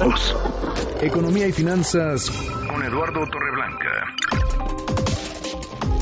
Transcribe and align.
todos. 0.00 1.02
Economía 1.02 1.46
y 1.48 1.52
finanzas 1.52 2.30
con 2.68 2.82
Eduardo 2.82 3.20
Torreblanca. 3.30 4.14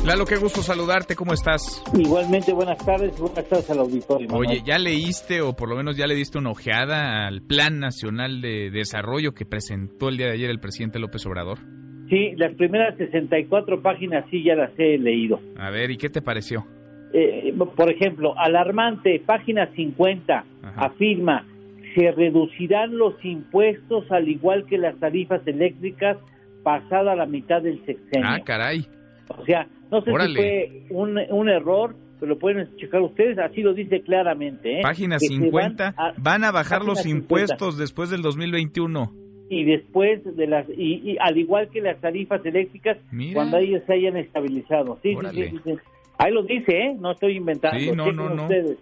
Lalo, 0.07 0.25
qué 0.25 0.37
gusto 0.37 0.63
saludarte, 0.63 1.15
¿cómo 1.17 1.35
estás? 1.35 1.83
Igualmente, 1.99 2.53
buenas 2.53 2.79
tardes, 2.85 3.19
buenas 3.21 3.47
tardes 3.49 3.71
al 3.71 3.81
auditorio. 3.81 4.29
Oye, 4.33 4.63
¿ya 4.65 4.79
leíste 4.79 5.43
o 5.43 5.53
por 5.55 5.69
lo 5.69 5.77
menos 5.77 5.97
ya 5.97 6.07
le 6.07 6.15
diste 6.15 6.39
una 6.39 6.51
ojeada 6.51 7.27
al 7.27 7.43
Plan 7.43 7.79
Nacional 7.79 8.41
de 8.41 8.71
Desarrollo 8.71 9.33
que 9.33 9.45
presentó 9.45 10.09
el 10.09 10.17
día 10.17 10.27
de 10.29 10.33
ayer 10.35 10.51
el 10.51 10.61
presidente 10.61 10.99
López 10.99 11.27
Obrador? 11.27 11.59
Sí, 12.09 12.33
las 12.37 12.55
primeras 12.55 12.97
64 12.97 13.83
páginas 13.83 14.25
sí 14.31 14.43
ya 14.43 14.55
las 14.55 14.71
he 14.79 14.97
leído. 14.97 15.41
A 15.59 15.71
ver, 15.71 15.91
¿y 15.91 15.99
qué 15.99 16.09
te 16.09 16.23
pareció? 16.23 16.65
Eh, 17.13 17.53
por 17.77 17.91
ejemplo, 17.91 18.39
alarmante, 18.39 19.21
página 19.27 19.67
50, 19.75 20.45
afirma, 20.77 21.45
se 21.99 22.13
reducirán 22.13 22.97
los 22.97 23.15
impuestos 23.25 24.05
al 24.13 24.29
igual 24.29 24.67
que 24.67 24.79
las 24.79 24.97
tarifas 25.01 25.45
eléctricas 25.47 26.17
pasada 26.63 27.17
la 27.17 27.27
mitad 27.27 27.61
del 27.61 27.85
sexenio. 27.85 28.29
Ah, 28.29 28.39
caray. 28.45 28.87
O 29.37 29.45
sea, 29.45 29.67
no 29.91 30.01
sé 30.03 30.13
si 30.13 30.35
fue 30.37 30.83
un, 30.91 31.19
un 31.31 31.49
error, 31.49 31.97
pero 32.21 32.35
lo 32.35 32.39
pueden 32.39 32.69
checar 32.77 33.01
ustedes, 33.01 33.37
así 33.39 33.63
lo 33.63 33.75
dice 33.75 34.03
claramente. 34.03 34.79
¿eh? 34.79 34.83
Página 34.83 35.19
50, 35.19 35.95
van 36.19 36.45
a, 36.45 36.53
bajar 36.53 36.85
los 36.85 37.05
impuestos 37.05 37.77
después 37.77 38.11
del 38.11 38.23
2021 38.23 39.13
y 39.51 39.65
después 39.65 40.21
de 40.37 40.47
las 40.47 40.69
y, 40.69 41.17
al 41.19 41.37
igual 41.37 41.69
que 41.71 41.81
las 41.81 42.01
tarifas 42.01 42.45
eléctricas 42.47 42.99
cuando 43.35 43.59
ellos 43.59 43.83
se 43.87 43.95
hayan 43.95 44.17
estabilizado. 44.17 44.99
Sí, 45.03 45.17
sí, 45.33 45.51
sí, 45.65 45.73
Ahí 46.19 46.33
lo 46.33 46.43
dice, 46.43 46.73
¿eh? 46.73 46.97
No 46.99 47.13
estoy 47.13 47.37
inventando. 47.37 47.79
Sí, 47.79 47.91
no, 47.93 48.05
chequen 48.05 48.37
no, 48.37 48.43
ustedes. 48.43 48.79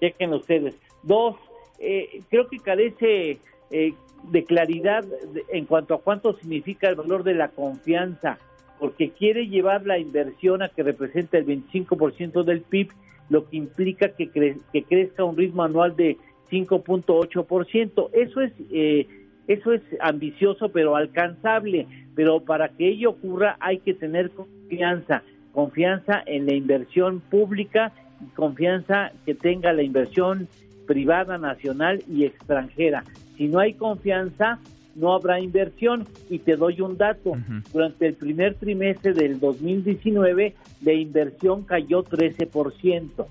Chequen 0.00 0.32
ustedes. 0.32 0.74
Dos, 1.02 1.36
eh, 1.82 2.22
creo 2.30 2.46
que 2.48 2.58
carece 2.60 3.38
eh, 3.70 3.94
de 4.30 4.44
claridad 4.44 5.04
en 5.52 5.64
cuanto 5.66 5.94
a 5.94 6.00
cuánto 6.00 6.36
significa 6.38 6.88
el 6.88 6.94
valor 6.94 7.24
de 7.24 7.34
la 7.34 7.48
confianza, 7.48 8.38
porque 8.78 9.10
quiere 9.10 9.48
llevar 9.48 9.84
la 9.84 9.98
inversión 9.98 10.62
a 10.62 10.68
que 10.68 10.84
represente 10.84 11.38
el 11.38 11.46
25% 11.46 12.44
del 12.44 12.60
PIB, 12.60 12.90
lo 13.30 13.48
que 13.48 13.56
implica 13.56 14.10
que, 14.10 14.30
que 14.30 14.82
crezca 14.84 15.24
un 15.24 15.36
ritmo 15.36 15.64
anual 15.64 15.96
de 15.96 16.18
5.8%. 16.52 18.10
Eso 18.12 18.40
es 18.40 18.52
eh, 18.70 19.08
eso 19.48 19.72
es 19.72 19.82
ambicioso 20.00 20.68
pero 20.68 20.94
alcanzable, 20.94 21.88
pero 22.14 22.40
para 22.40 22.68
que 22.68 22.88
ello 22.88 23.10
ocurra 23.10 23.56
hay 23.58 23.78
que 23.78 23.94
tener 23.94 24.30
confianza, 24.30 25.22
confianza 25.52 26.22
en 26.26 26.46
la 26.46 26.54
inversión 26.54 27.20
pública 27.20 27.92
y 28.20 28.26
confianza 28.36 29.10
que 29.26 29.34
tenga 29.34 29.72
la 29.72 29.82
inversión 29.82 30.48
privada, 30.86 31.38
nacional 31.38 32.02
y 32.08 32.24
extranjera. 32.24 33.04
Si 33.36 33.48
no 33.48 33.60
hay 33.60 33.74
confianza, 33.74 34.58
no 34.94 35.14
habrá 35.14 35.40
inversión. 35.40 36.06
Y 36.28 36.38
te 36.38 36.56
doy 36.56 36.80
un 36.80 36.96
dato. 36.96 37.32
Durante 37.72 38.06
el 38.06 38.14
primer 38.14 38.54
trimestre 38.56 39.12
del 39.12 39.40
2019, 39.40 40.54
la 40.82 40.92
inversión 40.92 41.64
cayó 41.64 42.02
13%. 42.04 43.26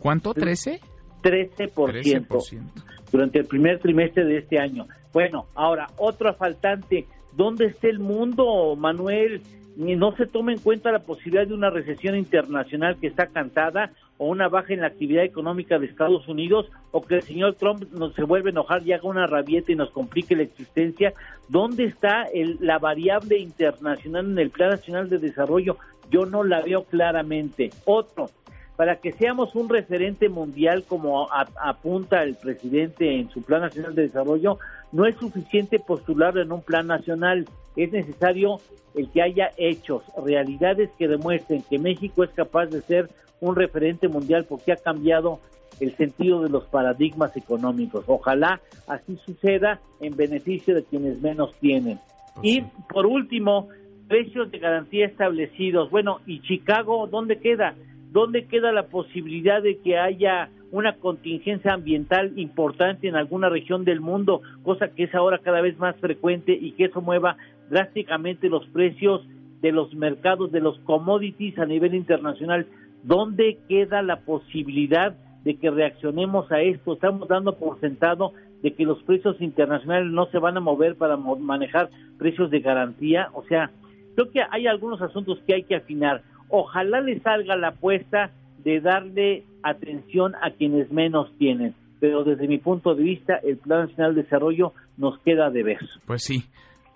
¿Cuánto? 0.00 0.34
¿13? 0.34 0.80
13%. 1.22 1.72
13% 1.72 2.94
durante 3.14 3.38
el 3.38 3.46
primer 3.46 3.78
trimestre 3.78 4.24
de 4.24 4.38
este 4.38 4.58
año. 4.58 4.88
Bueno, 5.12 5.46
ahora, 5.54 5.86
otro 5.98 6.34
faltante. 6.34 7.06
¿Dónde 7.36 7.66
está 7.66 7.86
el 7.86 8.00
mundo, 8.00 8.74
Manuel? 8.76 9.40
No 9.76 10.16
se 10.16 10.26
toma 10.26 10.52
en 10.52 10.58
cuenta 10.58 10.90
la 10.90 10.98
posibilidad 10.98 11.46
de 11.46 11.54
una 11.54 11.70
recesión 11.70 12.16
internacional 12.16 12.96
que 13.00 13.06
está 13.06 13.28
cantada 13.28 13.92
o 14.18 14.26
una 14.26 14.48
baja 14.48 14.72
en 14.72 14.80
la 14.80 14.86
actividad 14.86 15.24
económica 15.24 15.78
de 15.78 15.86
Estados 15.86 16.28
Unidos 16.28 16.70
o 16.92 17.02
que 17.02 17.16
el 17.16 17.22
señor 17.22 17.54
Trump 17.54 17.84
nos 17.92 18.14
se 18.14 18.22
vuelve 18.22 18.50
a 18.50 18.52
enojar 18.52 18.86
y 18.86 18.92
haga 18.92 19.08
una 19.08 19.26
rabieta 19.26 19.72
y 19.72 19.76
nos 19.76 19.90
complique 19.90 20.36
la 20.36 20.44
existencia. 20.44 21.12
¿Dónde 21.48 21.84
está 21.84 22.26
la 22.60 22.78
variable 22.78 23.38
internacional 23.38 24.26
en 24.26 24.38
el 24.38 24.50
Plan 24.50 24.70
Nacional 24.70 25.08
de 25.08 25.18
Desarrollo? 25.18 25.76
Yo 26.10 26.26
no 26.26 26.44
la 26.44 26.60
veo 26.60 26.84
claramente. 26.84 27.70
Otro, 27.84 28.30
para 28.76 28.96
que 28.96 29.12
seamos 29.12 29.54
un 29.54 29.68
referente 29.68 30.28
mundial 30.28 30.84
como 30.84 31.28
apunta 31.30 32.22
el 32.22 32.34
presidente 32.34 33.20
en 33.20 33.30
su 33.30 33.42
Plan 33.42 33.62
Nacional 33.62 33.94
de 33.94 34.02
Desarrollo, 34.02 34.58
no 34.92 35.06
es 35.06 35.16
suficiente 35.16 35.78
postularlo 35.78 36.42
en 36.42 36.52
un 36.52 36.62
plan 36.62 36.86
nacional, 36.86 37.46
es 37.76 37.92
necesario 37.92 38.58
el 38.94 39.08
que 39.10 39.22
haya 39.22 39.50
hechos, 39.56 40.02
realidades 40.24 40.90
que 40.98 41.08
demuestren 41.08 41.62
que 41.68 41.78
México 41.78 42.24
es 42.24 42.30
capaz 42.30 42.66
de 42.66 42.80
ser 42.82 43.10
un 43.40 43.56
referente 43.56 44.08
mundial 44.08 44.44
porque 44.48 44.72
ha 44.72 44.76
cambiado 44.76 45.40
el 45.80 45.96
sentido 45.96 46.42
de 46.42 46.48
los 46.48 46.64
paradigmas 46.64 47.36
económicos. 47.36 48.04
Ojalá 48.06 48.60
así 48.86 49.18
suceda 49.24 49.80
en 50.00 50.16
beneficio 50.16 50.74
de 50.74 50.84
quienes 50.84 51.20
menos 51.20 51.54
tienen. 51.60 51.98
Pues 52.34 52.46
y 52.46 52.64
por 52.92 53.06
último, 53.06 53.68
precios 54.08 54.50
de 54.50 54.58
garantía 54.58 55.06
establecidos. 55.06 55.90
Bueno, 55.90 56.20
¿y 56.26 56.40
Chicago 56.42 57.06
dónde 57.06 57.38
queda? 57.38 57.74
¿Dónde 58.14 58.46
queda 58.46 58.70
la 58.70 58.86
posibilidad 58.86 59.60
de 59.60 59.78
que 59.78 59.98
haya 59.98 60.48
una 60.70 60.92
contingencia 60.98 61.72
ambiental 61.72 62.32
importante 62.38 63.08
en 63.08 63.16
alguna 63.16 63.48
región 63.48 63.84
del 63.84 64.00
mundo, 64.00 64.40
cosa 64.62 64.86
que 64.86 65.02
es 65.02 65.14
ahora 65.16 65.38
cada 65.38 65.60
vez 65.60 65.76
más 65.80 65.96
frecuente 65.96 66.52
y 66.52 66.70
que 66.72 66.84
eso 66.84 67.00
mueva 67.00 67.36
drásticamente 67.70 68.48
los 68.48 68.64
precios 68.68 69.26
de 69.60 69.72
los 69.72 69.92
mercados 69.96 70.52
de 70.52 70.60
los 70.60 70.78
commodities 70.84 71.58
a 71.58 71.66
nivel 71.66 71.92
internacional? 71.92 72.68
¿Dónde 73.02 73.58
queda 73.68 74.00
la 74.00 74.20
posibilidad 74.20 75.16
de 75.42 75.56
que 75.56 75.72
reaccionemos 75.72 76.52
a 76.52 76.60
esto? 76.60 76.92
Estamos 76.92 77.26
dando 77.26 77.56
por 77.56 77.80
sentado 77.80 78.32
de 78.62 78.74
que 78.74 78.84
los 78.84 79.02
precios 79.02 79.40
internacionales 79.40 80.12
no 80.12 80.26
se 80.26 80.38
van 80.38 80.56
a 80.56 80.60
mover 80.60 80.94
para 80.94 81.16
manejar 81.16 81.90
precios 82.16 82.48
de 82.52 82.60
garantía. 82.60 83.30
O 83.32 83.42
sea, 83.42 83.72
creo 84.14 84.30
que 84.30 84.40
hay 84.48 84.68
algunos 84.68 85.02
asuntos 85.02 85.40
que 85.48 85.54
hay 85.54 85.64
que 85.64 85.74
afinar 85.74 86.22
ojalá 86.48 87.00
le 87.00 87.20
salga 87.20 87.56
la 87.56 87.68
apuesta 87.68 88.30
de 88.64 88.80
darle 88.80 89.44
atención 89.62 90.34
a 90.42 90.50
quienes 90.50 90.90
menos 90.90 91.30
tienen. 91.38 91.74
Pero 92.00 92.24
desde 92.24 92.48
mi 92.48 92.58
punto 92.58 92.94
de 92.94 93.02
vista, 93.02 93.36
el 93.42 93.56
Plan 93.58 93.88
Nacional 93.88 94.14
de 94.14 94.22
Desarrollo 94.22 94.72
nos 94.96 95.18
queda 95.20 95.50
de 95.50 95.62
ver. 95.62 95.78
Pues 96.06 96.22
sí, 96.22 96.44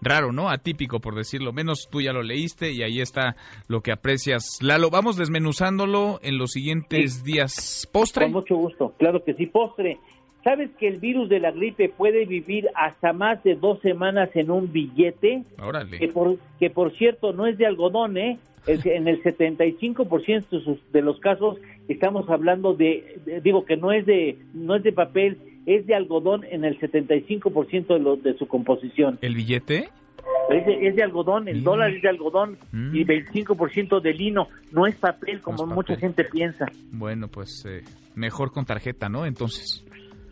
raro, 0.00 0.32
¿no? 0.32 0.48
Atípico, 0.50 1.00
por 1.00 1.14
decirlo 1.14 1.52
menos. 1.52 1.88
Tú 1.90 2.00
ya 2.00 2.12
lo 2.12 2.22
leíste 2.22 2.72
y 2.72 2.82
ahí 2.82 3.00
está 3.00 3.36
lo 3.68 3.80
que 3.80 3.92
aprecias. 3.92 4.58
Lalo, 4.60 4.90
vamos 4.90 5.16
desmenuzándolo 5.16 6.18
en 6.22 6.38
los 6.38 6.50
siguientes 6.50 7.24
días. 7.24 7.88
¿Postre? 7.92 8.26
Con 8.26 8.32
mucho 8.32 8.56
gusto, 8.56 8.94
claro 8.98 9.24
que 9.24 9.34
sí, 9.34 9.46
postre. 9.46 9.98
¿Sabes 10.44 10.70
que 10.78 10.86
el 10.88 10.98
virus 10.98 11.28
de 11.28 11.40
la 11.40 11.50
gripe 11.50 11.88
puede 11.88 12.24
vivir 12.24 12.68
hasta 12.74 13.12
más 13.12 13.42
de 13.42 13.56
dos 13.56 13.80
semanas 13.80 14.30
en 14.34 14.50
un 14.50 14.72
billete? 14.72 15.42
Órale. 15.60 15.98
Que 15.98 16.08
por, 16.08 16.38
que 16.58 16.70
por 16.70 16.96
cierto 16.96 17.32
no 17.32 17.46
es 17.46 17.58
de 17.58 17.66
algodón, 17.66 18.16
¿eh? 18.16 18.38
En 18.68 19.08
el 19.08 19.22
75% 19.22 20.78
de 20.92 21.02
los 21.02 21.18
casos 21.20 21.58
estamos 21.88 22.28
hablando 22.28 22.74
de, 22.74 23.40
digo 23.42 23.64
que 23.64 23.76
no 23.76 23.92
es 23.92 24.06
de 24.06 24.38
no 24.54 24.76
es 24.76 24.82
de 24.82 24.92
papel, 24.92 25.38
es 25.66 25.86
de 25.86 25.94
algodón 25.94 26.44
en 26.50 26.64
el 26.64 26.78
75% 26.78 27.86
de, 27.86 27.98
lo, 27.98 28.16
de 28.16 28.36
su 28.36 28.46
composición. 28.46 29.18
¿El 29.22 29.34
billete? 29.34 29.88
Es 30.50 30.66
de, 30.66 30.88
es 30.88 30.96
de 30.96 31.02
algodón, 31.02 31.48
el 31.48 31.62
dólar 31.62 31.92
es 31.92 32.02
de 32.02 32.08
algodón 32.08 32.58
mm. 32.72 32.94
y 32.94 33.04
25% 33.04 34.00
de 34.00 34.14
lino, 34.14 34.48
no 34.72 34.86
es 34.86 34.96
papel 34.96 35.40
como 35.40 35.66
mucha 35.66 35.96
gente 35.96 36.24
piensa. 36.24 36.66
Bueno, 36.90 37.28
pues 37.28 37.64
eh, 37.66 37.82
mejor 38.14 38.52
con 38.52 38.64
tarjeta, 38.64 39.08
¿no? 39.08 39.26
Entonces. 39.26 39.84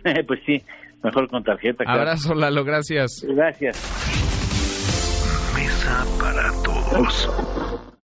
pues 0.26 0.40
sí, 0.46 0.62
mejor 1.02 1.28
con 1.28 1.44
tarjeta. 1.44 1.84
Abrazo, 1.86 2.34
Lalo, 2.34 2.64
gracias. 2.64 3.26
Gracias. 3.28 3.76
Mesa 5.54 6.04
para 6.18 6.50
todos. 6.62 7.65